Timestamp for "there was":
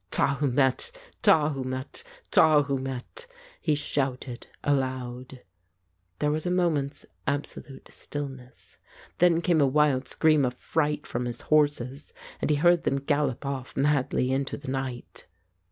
6.17-6.47